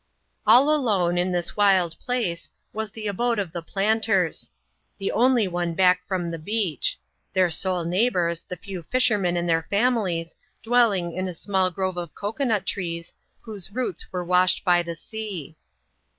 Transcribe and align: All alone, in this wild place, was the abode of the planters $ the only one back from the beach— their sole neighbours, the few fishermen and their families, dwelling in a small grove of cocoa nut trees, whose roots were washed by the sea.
All 0.47 0.73
alone, 0.73 1.19
in 1.19 1.31
this 1.31 1.55
wild 1.55 1.95
place, 1.99 2.49
was 2.73 2.89
the 2.89 3.05
abode 3.05 3.37
of 3.37 3.51
the 3.51 3.61
planters 3.61 4.49
$ 4.49 4.49
the 4.97 5.11
only 5.11 5.47
one 5.47 5.75
back 5.75 6.03
from 6.07 6.31
the 6.31 6.39
beach— 6.39 6.97
their 7.33 7.51
sole 7.51 7.83
neighbours, 7.85 8.41
the 8.41 8.57
few 8.57 8.81
fishermen 8.89 9.37
and 9.37 9.47
their 9.47 9.61
families, 9.69 10.33
dwelling 10.63 11.13
in 11.13 11.27
a 11.27 11.35
small 11.35 11.69
grove 11.69 11.97
of 11.97 12.15
cocoa 12.15 12.45
nut 12.45 12.65
trees, 12.65 13.13
whose 13.41 13.71
roots 13.71 14.11
were 14.11 14.25
washed 14.25 14.65
by 14.65 14.81
the 14.81 14.95
sea. 14.95 15.55